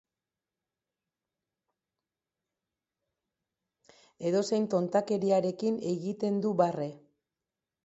[4.29, 6.91] Edozein tontakeriarekin egiten du barre.